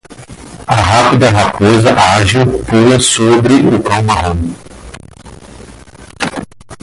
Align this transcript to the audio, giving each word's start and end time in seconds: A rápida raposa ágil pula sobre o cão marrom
A 0.67 0.73
rápida 0.73 1.29
raposa 1.29 1.93
ágil 2.15 2.63
pula 2.63 2.99
sobre 2.99 3.53
o 3.53 3.79
cão 3.83 4.01
marrom 4.01 4.55